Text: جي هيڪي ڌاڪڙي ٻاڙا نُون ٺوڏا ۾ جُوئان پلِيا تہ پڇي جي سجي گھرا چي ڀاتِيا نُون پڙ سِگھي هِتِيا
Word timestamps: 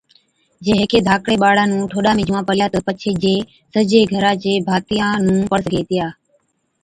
جي 0.67 0.73
هيڪي 0.79 0.99
ڌاڪڙي 1.07 1.35
ٻاڙا 1.43 1.63
نُون 1.71 1.81
ٺوڏا 1.91 2.11
۾ 2.19 2.23
جُوئان 2.27 2.43
پلِيا 2.47 2.67
تہ 2.73 2.79
پڇي 2.87 3.11
جي 3.23 3.35
سجي 3.73 4.01
گھرا 4.11 4.31
چي 4.41 4.51
ڀاتِيا 4.67 5.05
نُون 5.25 5.39
پڙ 5.51 5.59
سِگھي 5.65 5.79
هِتِيا 5.81 6.07